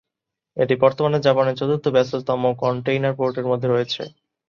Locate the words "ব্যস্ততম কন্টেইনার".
1.95-3.17